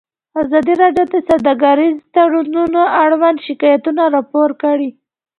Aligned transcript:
ازادي 0.41 0.73
راډیو 0.83 1.05
د 1.13 1.15
سوداګریز 1.29 1.95
تړونونه 2.15 2.81
اړوند 3.03 3.37
شکایتونه 3.47 4.03
راپور 4.15 4.49
کړي. 4.63 4.89